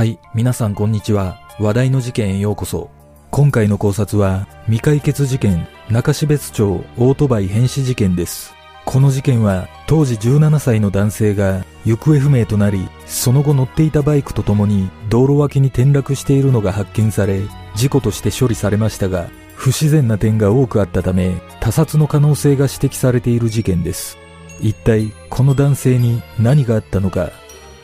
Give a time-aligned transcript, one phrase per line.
[0.00, 1.42] はい、皆さんこんにちは。
[1.58, 2.88] 話題の事件へようこそ。
[3.30, 8.54] 今回の考察は、未解決事件、中標津町オートバイ変死事件です。
[8.86, 17.42] この事件は、当時17歳の男性が行方不明となり、その後乗っていたバイクと共に道路脇に転落しているのが発見され、
[17.74, 24.16] 事故として処理されましたが、不自然な点が多くあったため、他殺の可能性が指摘されている事件です。
[24.62, 27.32] 一体、この男性に何があったのか。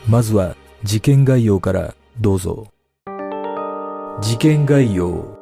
[0.07, 2.65] まずは、事件概要からどうぞ。
[4.21, 5.37] 事件概要。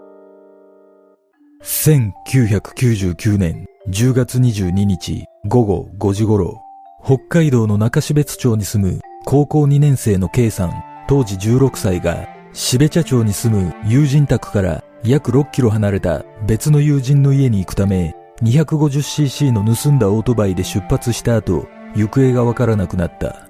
[1.64, 6.60] 1999年10月22日午後5時頃、
[7.04, 23.48] 北海道の中標津町に住む高校2年生の K さん、当時16歳が、標茶町に住む友人宅から約6キロ離れた別の友人の家に行くため、250cc の盗んだオートバイで出発した後、行方がわからなくなった。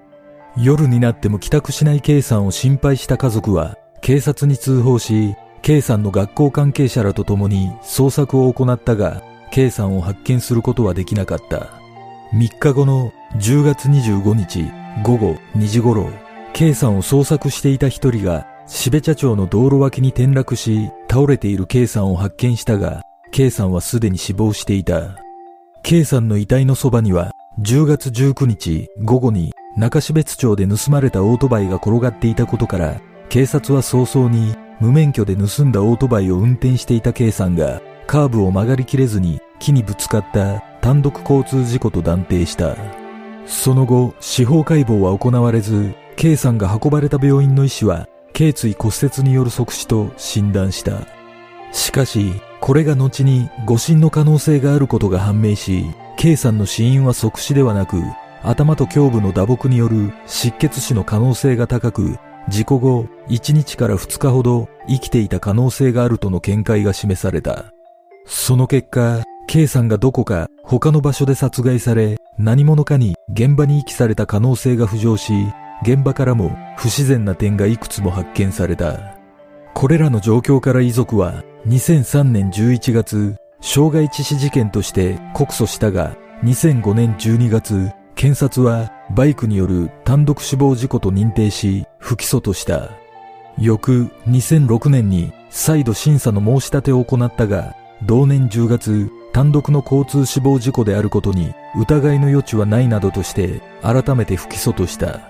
[0.58, 11.70] 夜になっても帰宅しない K さんを心配した家族は、警察に通報し、K さんの学校関係者らと共に捜索を行ったが、K さんを発見することはできなかった。
[12.33, 14.66] 3日後の10月25日
[15.03, 16.09] 午後2時頃、
[16.53, 25.17] K さんを捜索していた一人が、標茶町の道路脇に転落し、倒れている K さんを発見したが、K さんはすでに死亡していた。
[25.83, 42.76] K さんの遺体のそばには、10月19日午後に中標津町で盗まれたオートバイが転がっていたことから、警察は早々に無免許で盗んだオートバイを運転していた K さんが、カーブを曲がりきれずに木にぶつかった単独交通事故と断定した。
[43.45, 50.99] その後、司法解剖は行われず、K さんが運ばれた病院の医師は、頸椎骨折による即死と診断した。
[51.72, 55.86] しかし、これが後に誤診の可能性があることが判明し、
[56.17, 58.02] K さんの死因は即死ではなく、
[58.42, 62.17] 頭と胸部の打撲による失血死の可能性が高く、
[62.48, 67.65] 事故後1日から2日ほど生きていた可能性があるとの見解が示された。
[68.25, 75.33] その結果、K さんがどこか他の場所で殺害され、何者かに現場に遺棄された可能性が浮上し、
[75.83, 79.17] 現場からも不自然な点がいくつも発見された。
[79.73, 92.92] これらの状況から遺族は2003年11月、傷害致死事件として告訴したが、2005年12月、検察はバイクによる単独死亡事故と認定し、不起訴とした。
[93.58, 105.21] 翌2006年に再度審査の申し立てを行ったが、同年10月、単独の交通死亡事故であることに疑いの余地はないなどとして改めて不起訴とした。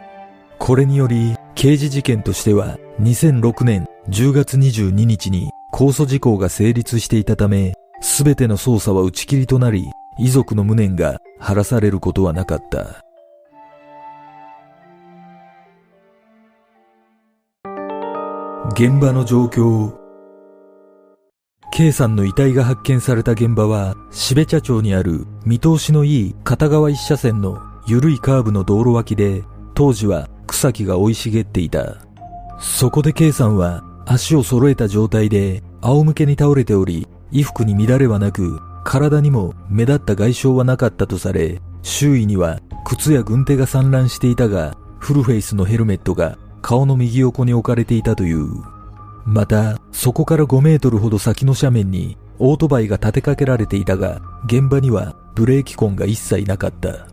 [0.60, 9.86] これにより刑事事件としては2006年10月22日に控訴事項が成立していたため、すべての捜査は打ち切りとなり、
[10.20, 13.02] 遺族の無念が晴らされることはなかった。
[18.72, 19.94] 現場の状況
[21.72, 31.98] K さんの遺体が発見された現場は、標茶町にある見通しのいい片側一車線の緩いカーブの道路脇で、当時は草木が生い茂っていた。
[32.60, 48.48] そこで K さんは足を揃えた状態で仰向けに倒れており、衣服に乱れはなく、体にも目立った外傷はなかったとされ、周囲には靴や軍手が散乱していたが、フルフェイスのヘルメットが顔の右横に置かれていたという。
[49.26, 57.08] また、そこから5メートルほど先の斜面にオートバイが立てかけられていたが、現場にはブレーキ痕が一切なかった。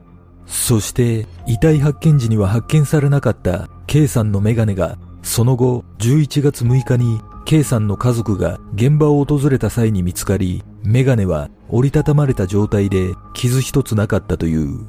[0.47, 14.87] そして、遺体発見時には発見されなかった K さんのメガネが、その後11月6日に K さんの家族が現場を訪れた際に見つかり、メガネは折りたたまれた状態で傷一つなかったという。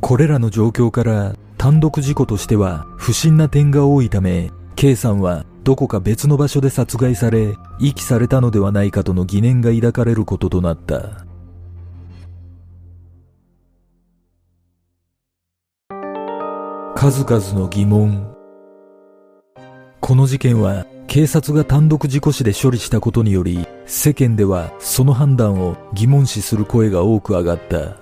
[0.00, 11.24] これらの状況から単独事故としては不審な点が多いため、K さんはどこか別の場所で殺害され、遺棄されたのではないかとの疑念が抱かれることとなった。
[16.96, 18.34] 数々の疑問。
[20.00, 27.96] この事件は警察が単独事故死で処理したことにより、世間ではその判断を疑問視する声が多く上がった。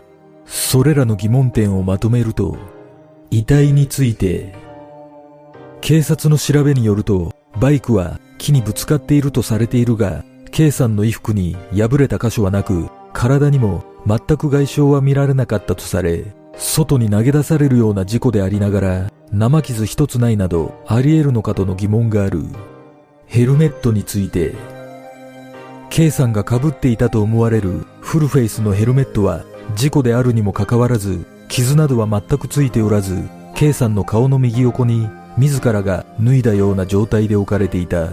[0.46, 2.56] それらの疑問点をまとめると、
[3.30, 4.54] 遺体について、
[5.80, 22.44] 警察の調べによると、バイクは木にぶつかっているとされているが、K さんの衣服に破れた箇所はなく、体にも全く外傷は見られなかったとされ、外に投げ出されるような事故でありながら、生傷一つないなどあり得るのかとの疑問がある。
[23.32, 24.54] ヘルメットについて、
[25.88, 29.42] K さんが被っていたと思われるフルフェイスのヘルメットは
[29.74, 35.08] 事故であるにもかかわらず、傷などは全くついておらず、K さんの顔の右横に
[35.38, 38.10] 自らが脱いだような状態で置かれていた。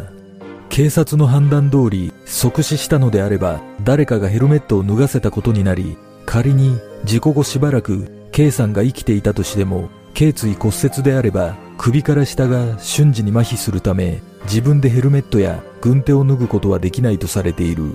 [0.69, 17.94] 警察の判断通り即死したのであれば誰かがヘルメットを脱がせたことになり仮に事故後しばらく K さんが生きていたとしても頸椎骨折であれば首から下が瞬時に麻痺するため自分でヘルメットや軍手を脱ぐことはできないとされている。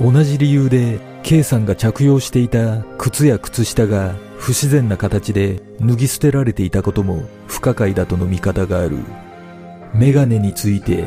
[0.00, 8.96] 同じ理由で K さんが着用していた靴や靴下が不自然な形で脱ぎ捨てられていたことも不可解だとの見方がある。
[9.92, 11.06] メガネについて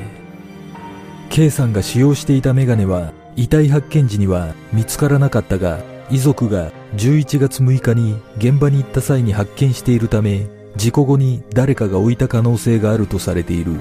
[1.31, 5.79] K さんが使用していたメガネは遺体発見時には見つからなかったが
[6.11, 13.73] 遺族が11月6日に現場に行った際に発見しているため事故後に誰かが置いた可能性があるとされている。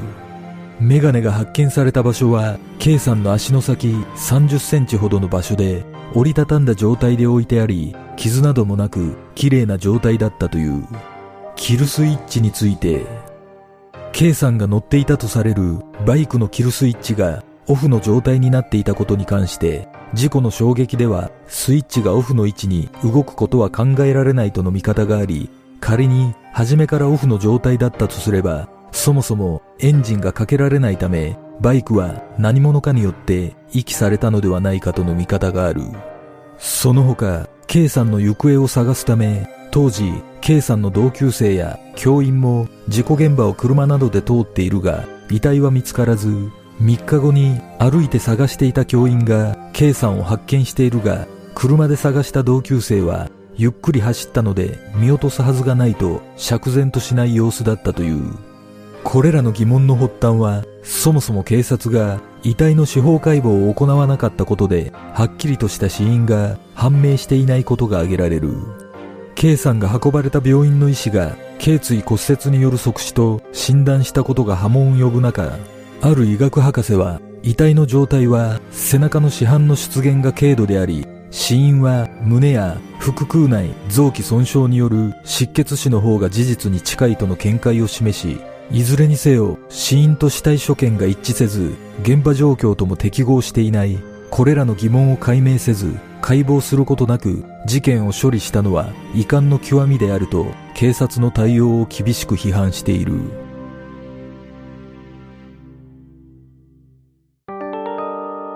[0.80, 5.84] メガネが発見された場所は K さんの足の先30センチほどの場所で
[6.14, 10.84] 折りたたんだ状態で置いてあり傷などもなく綺麗な状態だったという。
[11.54, 13.06] キルスイッチについて
[14.12, 25.48] K さんが乗っていたとされるバイクのキルスイッチがオフの状態になっていたことに関して事故の衝撃ではスイッチがオフの位置に動くことは考えられないとの見方があり
[25.82, 35.82] 仮に初めからオフの状態だったとすればそもそもエンジンがかけられないためバイクは何者かによって遺棄されたのではないかとの見方がある。
[36.56, 58.34] その他 K さんの行方を探すため当時 K さんの同級生や教員も事故現場を車などで通っているが遺体は見つからず3日後に歩いて探していた教員が K さんを発見しているが車で探した同級生はゆっくり走ったので見落とすはずがないと釈然としない様子だったという。
[59.04, 68.54] これらの疑問の発端はそもそも警察が遺体の司法解剖を行わなかったことではっきりとした死因が判明していないことが挙げられる。
[69.34, 75.58] K さんが運ばれた病院の医師が頸椎骨折による即死と診断したことが波紋を呼ぶ中、
[76.00, 88.38] ある医学博士は遺体の状態は背中の市販の出現が軽度であり、死因は胸や腹腔内臓器損傷による失血死の方が事実に近いとの見解を示し、
[88.70, 93.98] いずれにせよ死因と死体所見が一致せず、現場状況とも適合していない
[94.30, 100.46] これらの疑問を解明せず解剖することなく事件を処理したのは遺憾の極みであると
[100.76, 103.14] 警察の対応を厳しく批判している。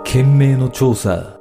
[0.05, 1.37] 懸命の調査。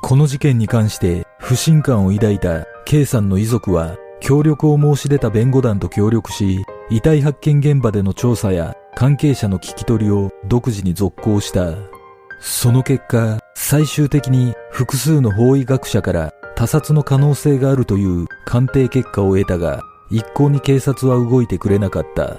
[0.00, 11.74] この事件に関して不信感を抱いた K さんの遺族は協力を申し出た弁護団と協力し遺体発見現場での調査や関係者の聞き取りを独自に続行した
[12.38, 22.36] その結果、最終的に複数の法医学者から他殺の可能性があるという鑑定結果を得たが、一向に警察は動いてくれなかった。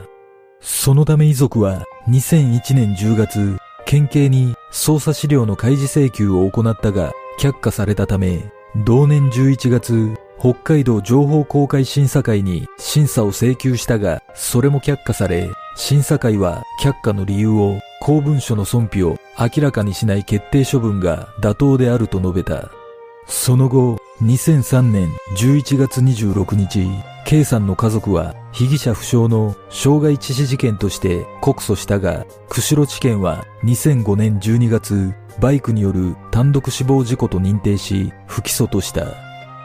[0.61, 22.71] そのため遺族は2001年10月、県警に捜査資料の開示請求を行ったが却下されたため、同年11月、北海道情報公開審査会に審査を請求したが、それも却下され、審査会は却下の理由を公文書の損否を明らかにしない決定処分が妥当であると述べた。
[23.27, 26.87] その後、2003年11月26日、
[27.25, 39.07] K さんの家族は被疑者不詳の傷害致死事件として告訴したが、釧路地検は2005年12月、バイクによる単独死亡事故と認定し、不起訴とした。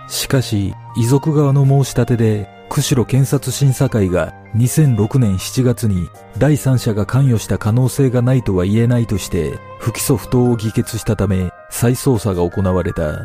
[0.08, 6.08] しかし、遺族側の申し立てで釧路検察審査会が2006年7月に
[6.38, 13.24] 第三者が関与した可能性がないとは言えないとして不起訴不当を議決したため再捜査が行われた。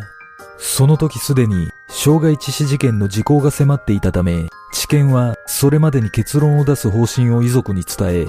[0.58, 8.28] その時すでに傷害致死事件の時効が迫っていたため地検はそれまでに結論を出す方針を遺族に伝え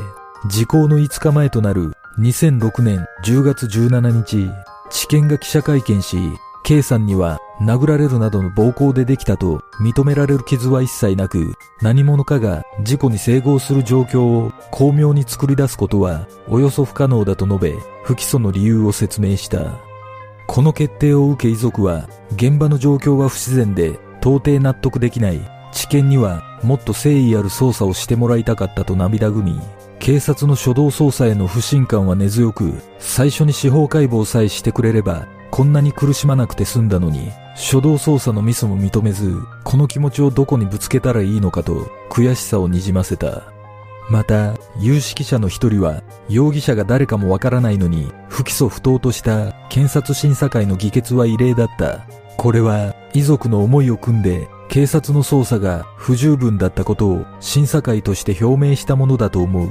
[0.49, 4.51] 時効の5日前となる2006年10月17日
[4.91, 6.17] 地検が記者会見し
[6.65, 19.92] K さんには殴られるなどの暴行でできたと認められる傷は一切なく、何者かが事故に整合する状況を巧妙に作り出すことはおよそ不可能だと述べ、不起訴の理由を説明した。
[20.53, 25.41] この決定を受け遺族は、現場の状況は不自然で到底納得できない。
[25.73, 29.59] 知見にはもっと誠意ある捜査をしてもらいたかったと涙ぐみ、
[29.99, 43.52] 警察の初動捜査への不信感は根強く、最初に司法解剖さえしてくれればこんなに苦しまなくて済んだのに、初動捜査のミスも認めず、この気持ちをどこにぶつけたらいいのかと悔しさをにじませた。
[44.11, 52.07] また、有識者の一人は、容疑者が誰かもわからないのに、不起訴不当とした検察審査会の議決は異例だった。
[52.37, 59.69] これは、遺族の思いを組んで、警察の捜査が不十分だったことを審査会として表明したものだと思う。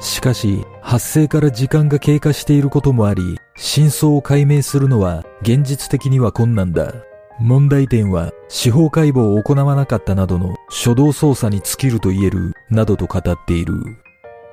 [0.00, 6.92] しかし、発生から時間が経過していることもあり、真相を解明するのは現実的には困難だ。
[7.38, 13.74] 問題点は司法解剖を行わなかったなどの初動捜査に尽きると言えるなどと語っている。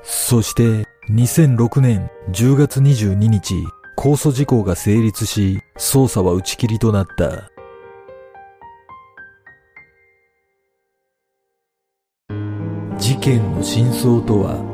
[0.04, 3.56] そして2006年10月22日、
[3.98, 7.50] 控訴事項が成立し、捜査は打ち切りとなった。
[12.98, 14.74] 事件の真相とは？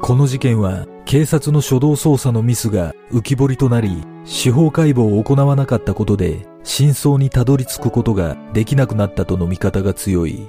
[0.00, 10.48] この事件は警察の初動捜査のミスが浮き彫りとなり、司法解剖を行わなかったことで、真相にたどり着くことができなくなったとの見方が強い。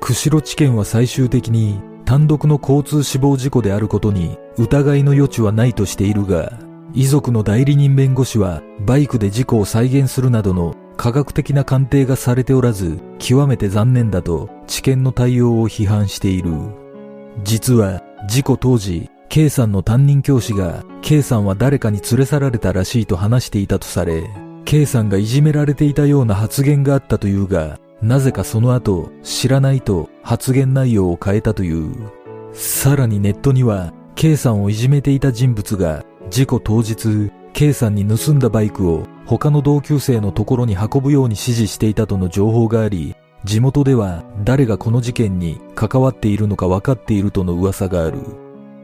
[0.00, 6.58] 釧路地検は最終的に単独の交通死亡事故であることに疑いの余地はないとしているが、
[6.94, 16.52] 遺族の代理人弁護士はバイクで事故を再現するなどの科学的な鑑定がされておらず、極めて残念だと知見の対応を批判している。
[17.44, 24.28] 実は事故当時、K さんの担任教師が K さんは誰かに連れ去られたらしいと話していたとされ、
[24.66, 31.94] K さんがいじめられていたような発言があったというが、なぜかその後、知らないと発言内容を変えたという。
[32.52, 48.41] さらにネットには、K さんをいじめていた人物が、事故当日、K さんに盗んだバイクを他の同級生のところに運ぶように指示していたとの情報があり、地元では誰がこの事件に関わっているのか分かっているとの噂がある。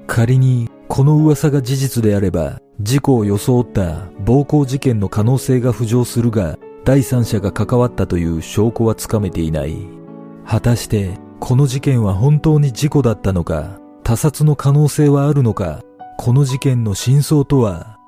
[0.08, 9.76] 仮にこの噂が事実であれば、事故を装った暴行事件の可能性が浮上するが、第三者が関わったという証拠はつかめていない。
[10.46, 15.82] 果たして、この事件は本当に事故だったのか、他殺の可能性はあるのか、
[16.16, 17.98] この事件の真相とは？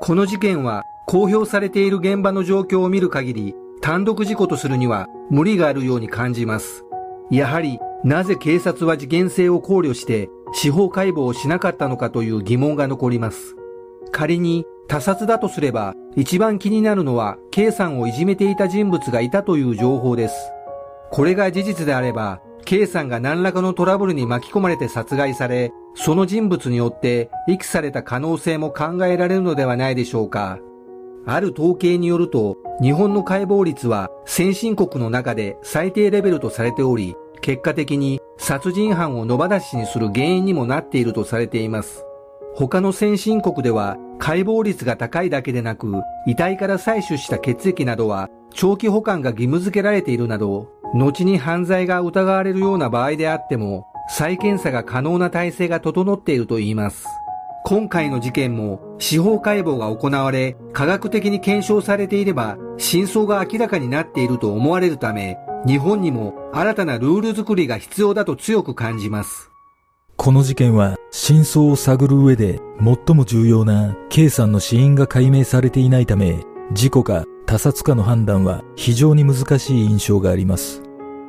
[0.00, 6.84] この事件は公表されている現場の状況を見る限り単独事故とするには無理があるように感じます。
[7.30, 13.56] やはりなぜ警察は事件性を考慮して司法解剖をしなかったのかという疑問が残ります。
[14.12, 20.34] 仮に他殺だとすれば一番気になるのは K さんをいじめていた人物がいたという情報です。
[21.10, 30.58] これが事実であれば K さんが何らかのトラブルに巻き込まれて殺害されその人物によって遺棄された可能性も考えられるのではないでしょうか。
[31.26, 42.04] ある統計によると、日本の解剖率は先進国の中で最低レベルとされており、結果的に殺人犯を野放しにする原因にもなっているとされています。
[42.54, 45.92] 他の先進国では解剖率が高いだけでなく、
[46.26, 57.06] 遺体から採取した血液などは長期保管が義務付けられているなど、後に犯罪が疑われるような場合であっても、再検査が可能な体制が整っているといいます。
[57.66, 69.50] 今回の事件も司法解剖が行われ科学的に検証されていれば真相が明らかになっていると思われるため日本にも新たなルール作りが必要だと強く感じます。
[70.18, 76.44] この事件は真相を探る上で最も重要な K さんの死因が解明されていないため
[76.74, 80.82] 事故か他殺かの判断は非常に難しい印象があります。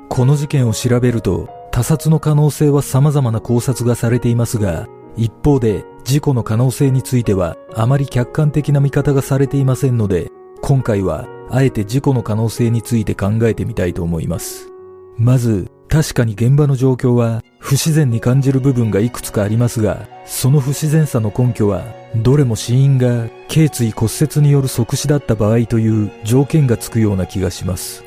[0.09, 10.31] この事件を調べると他殺の可能性は様々な考察がされていますが、一方で事故の可能性についてはあまり客観的な見方がされていませんので、
[10.61, 14.69] 今回はあえて事故の可能性について考えてみたいと思います。
[15.17, 21.83] まず、確かに現場の状況は不自然に感じる部分がいくつかありますが、その不自然さの根拠は、
[22.15, 28.03] どれも死因が頸椎骨折による即死だった場合という条件がつくような気がします。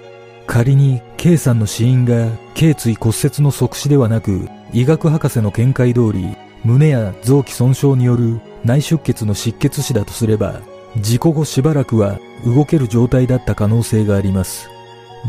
[0.46, 6.36] 仮に K さんの死因が頸椎骨折の即死ではなく、医学博士の見解通り、
[6.68, 10.60] 胸や臓器損傷による内出血の失血死だとすれば、
[10.98, 14.68] 事故後しばらくは動ける状態だった可能性があります。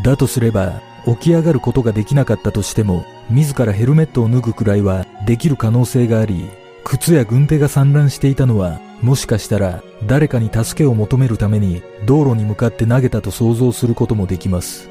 [0.03, 6.46] だとすれば、起き上がることができなかったとしても、自らヘルメットを脱ぐくらいはできる可能性があり、
[6.84, 14.89] 靴や軍手が散乱していたのは、もしかしたら誰かに助けを求めるために道路に向かって投げたと想像することもできます。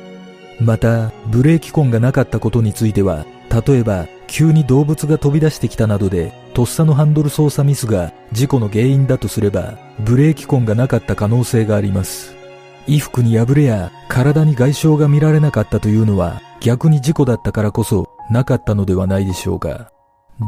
[0.61, 3.27] また、ブレーキ痕がなかったことについては、
[3.67, 12.35] 例えば、急に動物が飛び出してきたなどで、とっさのハンドル操作ミスが事故の原因だとすれば、ブレーキ痕がなかった可能性があります。
[12.87, 19.91] 衣服に破れや体に外傷が見られなかったというのは、逆に事故だったからこそなかったのではないでしょうか。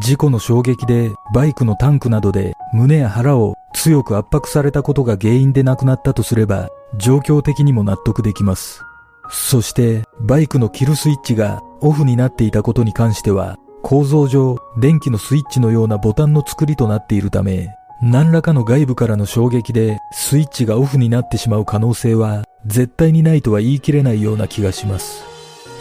[0.01, 8.83] 事故の衝撃でバイクのタンクなどで胸や腹を強く圧迫されたことが原因で亡くなったとすれば、状況的にも納得できます。
[9.31, 17.69] そして、バイクのキルスイッチがオフになっていたことに関しては、構造上電気のスイッチのようなボタンの作りとなっているため、
[18.03, 25.23] 何らかの外部からの衝撃でスイッチがオフになってしまう可能性は絶対にないとは言い切れないような気がします。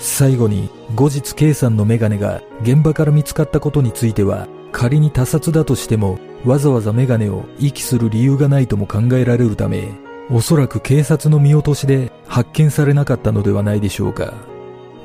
[0.02, 9.90] 最後に後日 K さんのメガネが現場から見つかったことについては仮に他殺だとしてもわざわざメガネを遺棄する理由がないとも考えられるため
[10.32, 14.34] おそらく警察の見落としで発見されなかったのではないでしょうか。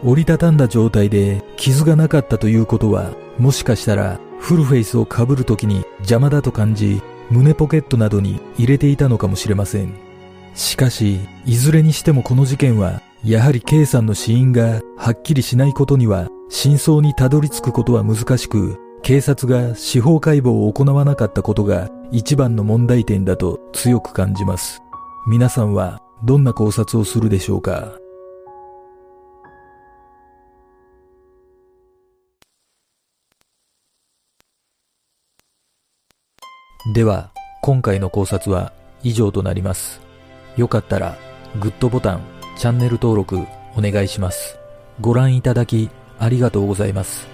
[0.05, 7.01] 折りたたんだ状態で傷がなかったということはもしかしたらフルフェイスを被る時に邪魔だと感じ
[7.31, 9.95] 胸ポケットなどに入れていたのかもしれません。
[10.55, 24.84] しかし、いずれにしてもこの事件はやはり K さんの死因がはっきりしないことには真相にたどり着くことは難しく、警察が司法解剖を行わなかったことが一番の問題点だと強く感じます。
[25.27, 27.99] 皆さんはどんな考察をするでしょうか？
[36.93, 40.03] では、今回の考察は以上となります。
[40.59, 41.17] よかったら、
[41.59, 42.21] グッドボタン、
[42.59, 43.39] チャンネル登録
[43.77, 44.59] お願いします。
[45.01, 45.89] ご覧いただき
[46.19, 47.27] ありがとうございます。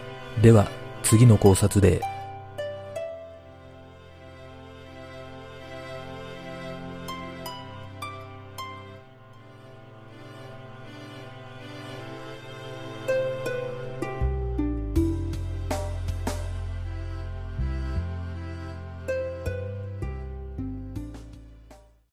[0.42, 0.68] では
[1.02, 2.02] 次の考察で